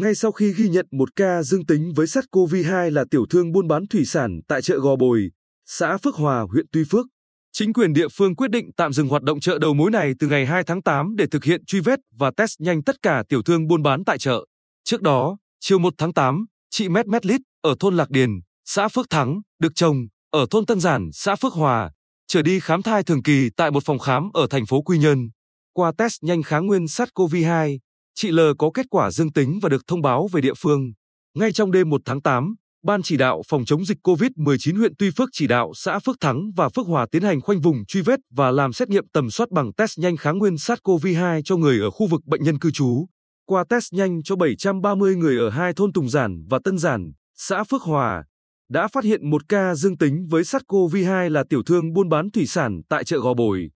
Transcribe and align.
Ngay 0.00 0.14
sau 0.14 0.32
khi 0.32 0.52
ghi 0.52 0.68
nhận 0.68 0.86
một 0.92 1.16
ca 1.16 1.42
dương 1.42 1.66
tính 1.66 1.92
với 1.96 2.06
SARS-CoV-2 2.06 2.90
là 2.90 3.04
tiểu 3.10 3.26
thương 3.30 3.52
buôn 3.52 3.68
bán 3.68 3.86
thủy 3.86 4.04
sản 4.04 4.40
tại 4.48 4.62
chợ 4.62 4.78
Gò 4.78 4.96
Bồi, 4.96 5.30
xã 5.66 5.96
Phước 5.96 6.14
Hòa, 6.14 6.40
huyện 6.40 6.66
Tuy 6.72 6.84
Phước, 6.90 7.06
chính 7.52 7.72
quyền 7.72 7.92
địa 7.92 8.08
phương 8.08 8.36
quyết 8.36 8.50
định 8.50 8.70
tạm 8.76 8.92
dừng 8.92 9.08
hoạt 9.08 9.22
động 9.22 9.40
chợ 9.40 9.58
đầu 9.58 9.74
mối 9.74 9.90
này 9.90 10.12
từ 10.18 10.26
ngày 10.26 10.46
2 10.46 10.64
tháng 10.64 10.82
8 10.82 11.16
để 11.16 11.26
thực 11.30 11.44
hiện 11.44 11.64
truy 11.64 11.80
vết 11.80 11.98
và 12.18 12.30
test 12.36 12.60
nhanh 12.60 12.82
tất 12.82 12.96
cả 13.02 13.22
tiểu 13.28 13.42
thương 13.42 13.66
buôn 13.66 13.82
bán 13.82 14.04
tại 14.04 14.18
chợ. 14.18 14.44
Trước 14.84 15.02
đó, 15.02 15.36
chiều 15.60 15.78
1 15.78 15.94
tháng 15.98 16.12
8, 16.12 16.46
chị 16.70 16.88
Mét 16.88 17.06
Mét 17.06 17.26
Lít 17.26 17.40
ở 17.62 17.74
thôn 17.80 17.96
Lạc 17.96 18.10
Điền, 18.10 18.30
xã 18.64 18.88
Phước 18.88 19.10
Thắng, 19.10 19.40
được 19.58 19.72
chồng 19.74 19.96
ở 20.30 20.46
thôn 20.50 20.66
Tân 20.66 20.80
Giản, 20.80 21.10
xã 21.12 21.36
Phước 21.36 21.52
Hòa, 21.52 21.90
trở 22.26 22.42
đi 22.42 22.60
khám 22.60 22.82
thai 22.82 23.02
thường 23.02 23.22
kỳ 23.22 23.50
tại 23.56 23.70
một 23.70 23.84
phòng 23.84 23.98
khám 23.98 24.30
ở 24.34 24.46
thành 24.50 24.66
phố 24.66 24.82
Quy 24.82 24.98
Nhơn. 24.98 25.30
Qua 25.72 25.92
test 25.98 26.22
nhanh 26.22 26.42
kháng 26.42 26.66
nguyên 26.66 26.84
SARS-CoV-2, 26.84 27.78
chị 28.20 28.30
L 28.30 28.40
có 28.58 28.70
kết 28.74 28.86
quả 28.90 29.10
dương 29.10 29.32
tính 29.32 29.58
và 29.62 29.68
được 29.68 29.82
thông 29.86 30.02
báo 30.02 30.28
về 30.32 30.40
địa 30.40 30.54
phương. 30.58 30.92
Ngay 31.38 31.52
trong 31.52 31.72
đêm 31.72 31.90
1 31.90 32.00
tháng 32.04 32.22
8, 32.22 32.54
Ban 32.84 33.02
chỉ 33.02 33.16
đạo 33.16 33.42
phòng 33.48 33.64
chống 33.64 33.84
dịch 33.84 33.98
COVID-19 34.02 34.78
huyện 34.78 34.92
Tuy 34.98 35.10
Phước 35.16 35.28
chỉ 35.32 35.46
đạo 35.46 35.72
xã 35.74 35.98
Phước 35.98 36.16
Thắng 36.20 36.50
và 36.56 36.68
Phước 36.68 36.86
Hòa 36.86 37.06
tiến 37.10 37.22
hành 37.22 37.40
khoanh 37.40 37.60
vùng 37.60 37.86
truy 37.86 38.00
vết 38.00 38.20
và 38.30 38.50
làm 38.50 38.72
xét 38.72 38.88
nghiệm 38.88 39.04
tầm 39.12 39.30
soát 39.30 39.50
bằng 39.50 39.72
test 39.72 39.98
nhanh 39.98 40.16
kháng 40.16 40.38
nguyên 40.38 40.54
SARS-CoV-2 40.54 41.42
cho 41.44 41.56
người 41.56 41.80
ở 41.80 41.90
khu 41.90 42.06
vực 42.06 42.24
bệnh 42.24 42.42
nhân 42.42 42.58
cư 42.58 42.70
trú. 42.70 43.06
Qua 43.46 43.64
test 43.68 43.92
nhanh 43.92 44.22
cho 44.22 44.36
730 44.36 45.16
người 45.16 45.38
ở 45.38 45.50
hai 45.50 45.72
thôn 45.74 45.92
Tùng 45.92 46.08
Giản 46.08 46.44
và 46.50 46.58
Tân 46.64 46.78
Giản, 46.78 47.12
xã 47.36 47.64
Phước 47.64 47.82
Hòa, 47.82 48.24
đã 48.70 48.88
phát 48.88 49.04
hiện 49.04 49.30
một 49.30 49.42
ca 49.48 49.74
dương 49.74 49.98
tính 49.98 50.26
với 50.30 50.42
SARS-CoV-2 50.42 51.30
là 51.30 51.44
tiểu 51.50 51.62
thương 51.66 51.92
buôn 51.92 52.08
bán 52.08 52.30
thủy 52.30 52.46
sản 52.46 52.80
tại 52.88 53.04
chợ 53.04 53.18
Gò 53.18 53.34
Bồi. 53.34 53.70